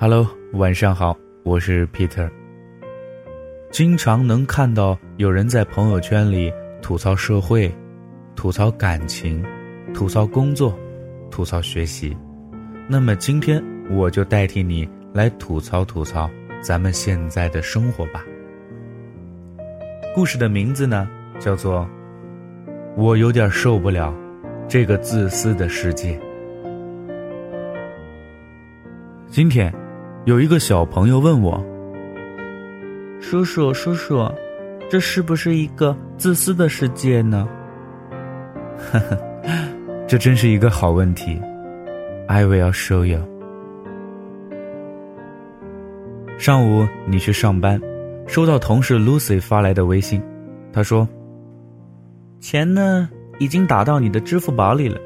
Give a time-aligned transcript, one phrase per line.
[0.00, 2.30] Hello，晚上好，我是 Peter。
[3.72, 7.68] 经常能看到有人在朋友圈里吐槽社会、
[8.36, 9.44] 吐槽感情、
[9.92, 10.78] 吐槽工作、
[11.32, 12.16] 吐槽学习。
[12.86, 16.30] 那么今天我就代替你来吐槽吐槽
[16.60, 18.24] 咱们现在的生活吧。
[20.14, 21.08] 故事的名字呢，
[21.40, 21.80] 叫做
[22.96, 24.14] 《我有点受不了
[24.68, 26.12] 这个自私的世界》。
[29.26, 29.74] 今天。
[30.28, 31.58] 有一个小朋友问我
[33.18, 34.30] ：“叔叔，叔叔，
[34.90, 37.48] 这是不是一个自私的世界呢？”
[38.92, 39.18] 呵呵，
[40.06, 41.40] 这真是一个好问题。
[42.26, 43.20] I will show you。
[46.36, 47.80] 上午你去上班，
[48.26, 50.22] 收到同事 Lucy 发来的微信，
[50.74, 51.08] 他说
[52.38, 55.00] ：“钱呢，已经打到你的支付宝里了，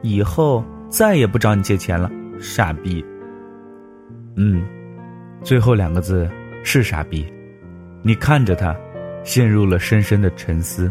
[0.00, 3.04] 以后再也不找你借钱了，傻逼。”
[4.36, 4.62] 嗯，
[5.42, 6.28] 最后两个字
[6.62, 7.24] 是傻逼。
[8.02, 8.76] 你看着他，
[9.22, 10.90] 陷入了深深的沉思。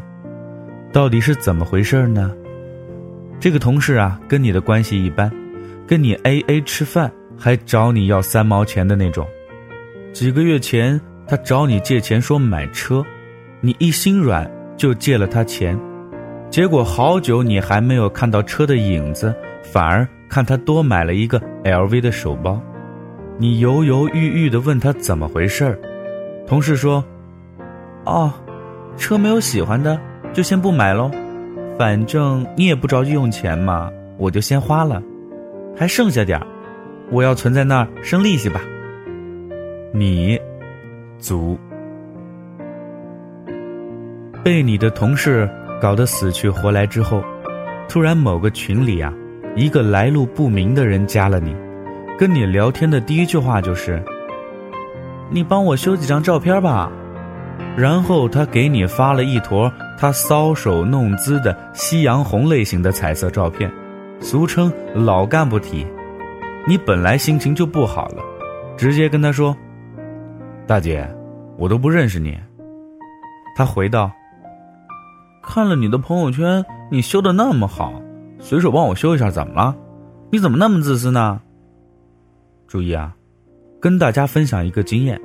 [0.92, 2.32] 到底是怎么回事呢？
[3.40, 5.32] 这个同事啊，跟你的关系一般，
[5.86, 9.28] 跟你 A A 吃饭还找你要三毛钱的那种。
[10.14, 13.04] 几个月前，他找你借钱说买车，
[13.60, 15.78] 你一心软就借了他钱，
[16.50, 22.62] 结果好久你还没有看到车的影子，反而看他多买了一个 L V 的手包。
[23.38, 25.80] 你犹犹豫豫的问他怎么回事儿，
[26.48, 27.04] 同事说
[28.06, 28.32] ：“哦，
[28.96, 30.00] 车没有喜欢的，
[30.34, 31.10] 就先不买喽。
[31.78, 35.02] 反正你也不着急用钱嘛，我就先花了，
[35.76, 36.46] 还剩下点儿，
[37.10, 38.62] 我要存在那儿生利息吧。”
[39.92, 40.40] 你，
[41.18, 41.58] 足，
[44.44, 45.50] 被你的同事
[45.82, 47.24] 搞得死去活来之后，
[47.90, 49.14] 突然某个群里啊，
[49.56, 51.56] 一个来路不明的人加了你。
[52.24, 54.02] 跟你聊天的第一句话就是
[55.30, 56.90] ：“你帮我修几张照片吧。”
[57.76, 63.70] 然后他给你发了一坨他搔首弄姿的夕阳红类型的彩色照片，
[64.22, 65.86] 俗称“老干部体”。
[66.66, 68.24] 你本来心情就不好了，
[68.78, 69.54] 直接跟他说
[70.66, 71.06] ：“大姐，
[71.58, 72.40] 我都不认识你。”
[73.54, 74.10] 他回道
[75.44, 77.92] ：“看了你的朋友圈，你修的那么好，
[78.40, 79.76] 随手帮我修一下，怎么了？
[80.32, 81.42] 你怎么那么自私呢？”
[82.68, 83.16] 注意啊，
[83.80, 85.20] 跟大家分享一个经验：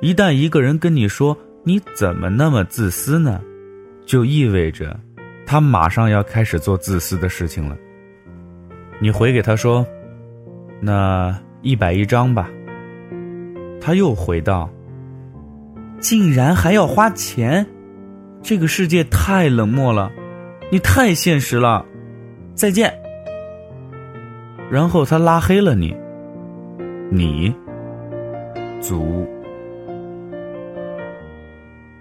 [0.00, 3.40] 一旦一个人跟你说“你怎么那么自私呢”，
[4.06, 4.98] 就意味着
[5.46, 7.76] 他马上要开始做自私的事情了。
[9.00, 9.86] 你回给他说
[10.80, 12.48] ：“那一百一张吧。”
[13.80, 14.70] 他又回道
[16.00, 17.66] ：“竟然还要花钱，
[18.42, 20.12] 这个世界太冷漠了，
[20.70, 21.84] 你太现实了，
[22.54, 22.92] 再见。”
[24.70, 25.94] 然后他拉黑了你。
[27.16, 27.54] 你，
[28.80, 29.24] 足，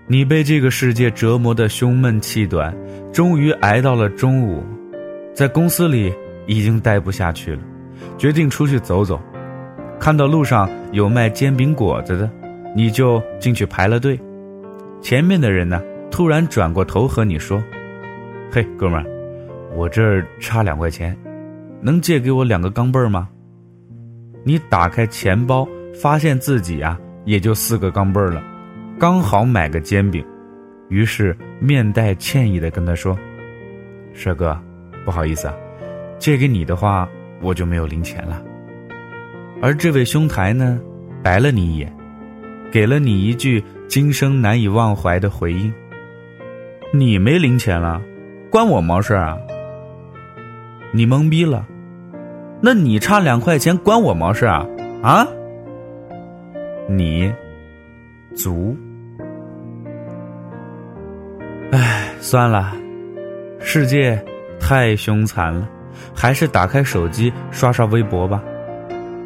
[0.07, 2.75] 你被这个世界折磨的胸闷气短，
[3.13, 4.63] 终于挨到了中午，
[5.31, 6.11] 在公司里
[6.47, 7.59] 已经待不下去了，
[8.17, 9.21] 决定出去走走。
[9.99, 12.27] 看到路上有卖煎饼果子的，
[12.75, 14.19] 你就进去排了队。
[14.99, 17.63] 前面的人呢，突然转过头和你说
[18.51, 19.05] ：“嘿，哥们儿，
[19.75, 21.15] 我这儿差两块钱，
[21.81, 23.29] 能借给我两个钢镚儿吗？”
[24.43, 28.43] 你打开钱包，发现自己啊也就四个钢镚了，
[28.99, 30.25] 刚好买个煎饼，
[30.89, 33.17] 于是面带歉意的跟他说
[34.13, 34.59] ：“帅哥，
[35.05, 35.53] 不好意思啊，
[36.19, 37.07] 借给你的话
[37.41, 38.43] 我就没有零钱了。”
[39.61, 40.77] 而这位兄台呢，
[41.23, 41.95] 白了你一眼，
[42.69, 45.73] 给了你一句今生难以忘怀的回应
[46.91, 48.01] ：“你没零钱了，
[48.49, 49.37] 关我毛事啊？”
[50.91, 51.65] 你懵逼了。
[52.65, 54.65] 那你差两块钱关我毛事啊？
[55.01, 55.27] 啊？
[56.87, 57.29] 你
[58.37, 58.73] 足？
[61.73, 62.73] 哎，算了，
[63.59, 64.17] 世界
[64.61, 65.67] 太凶残了，
[66.15, 68.41] 还是打开手机刷刷微博吧。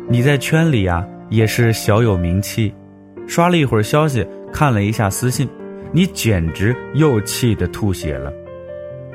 [0.10, 2.74] 你在圈里啊也是小有名气，
[3.28, 5.48] 刷了一会儿消息，看了一下私信，
[5.92, 8.34] 你简直又气得吐血了。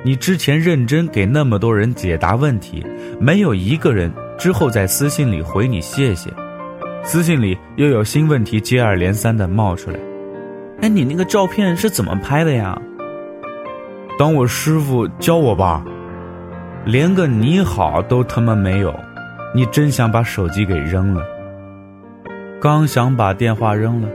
[0.04, 2.84] 你之前认真给那么多人解答问题，
[3.20, 6.28] 没有一个人之后在私信里回你谢谢，
[7.04, 9.98] 私信里又有新问题接二连三的冒出来。
[10.80, 12.76] 哎，你那个照片是怎么拍的呀？
[14.18, 15.84] 当我师傅教我吧，
[16.84, 18.92] 连个你好都他妈没有，
[19.54, 21.22] 你真想把手机给扔了。
[22.60, 24.08] 刚想把电话扔了，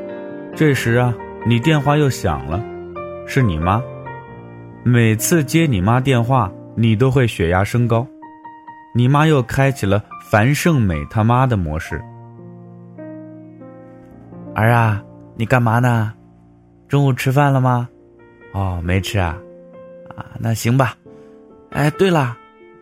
[0.54, 1.14] 这时啊，
[1.46, 2.62] 你电话又响了，
[3.26, 3.82] 是你妈。
[4.90, 8.08] 每次接你妈电话，你都会血压升高。
[8.96, 10.02] 你妈又开启了
[10.32, 12.02] 樊胜美他妈的模式。
[14.56, 15.04] 儿啊，
[15.36, 16.14] 你干嘛呢？
[16.88, 17.90] 中午吃饭了吗？
[18.54, 19.38] 哦，没吃啊。
[20.16, 20.96] 啊，那行吧。
[21.72, 22.38] 哎，对了，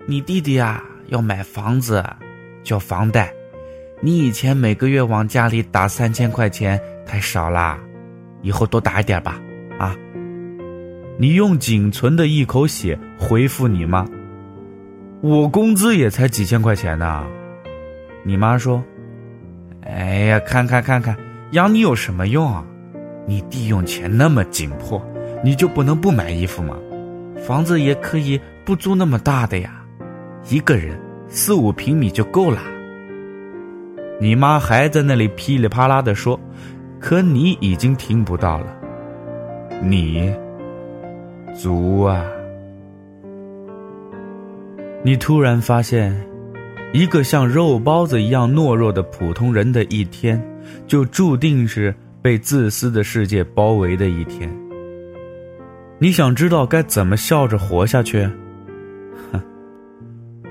[0.05, 2.05] 你弟弟啊要买房子，
[2.63, 3.33] 交房贷。
[3.99, 7.79] 你以前每个月往家里打三千块钱太少啦，
[8.43, 9.41] 以后多打一点吧。
[9.79, 9.95] 啊，
[11.17, 14.05] 你用仅存的一口血回复你妈，
[15.21, 17.25] 我工资也才几千块钱呢。
[18.23, 18.83] 你妈说
[19.81, 21.15] ：“哎呀，看看看看，
[21.51, 22.65] 养你有什么用啊？
[23.25, 25.01] 你弟用钱那么紧迫，
[25.41, 26.75] 你就不能不买衣服吗？
[27.37, 29.71] 房子也可以不租那么大的呀，
[30.49, 32.59] 一个人四五平米就够了。”
[34.19, 36.37] 你妈还在那里噼里啪啦的说，
[36.99, 38.67] 可你已经听不到了。
[39.81, 40.33] 你
[41.55, 42.23] 足啊！
[45.03, 46.13] 你突然发现，
[46.91, 50.41] 一个像肉包子一样懦弱的普通人的一天，
[50.85, 54.53] 就注定是被自私的世界包围的一天。
[55.97, 58.27] 你想知道该怎么笑着活下去？
[59.31, 59.41] 哼，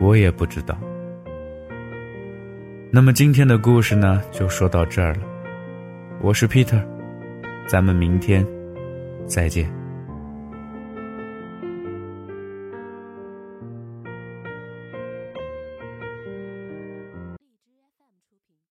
[0.01, 0.75] 我也不知道。
[2.91, 5.21] 那么今天的故事呢，就说到这儿了。
[6.23, 6.81] 我是 Peter，
[7.67, 8.47] 咱们明天
[9.27, 9.84] 再见。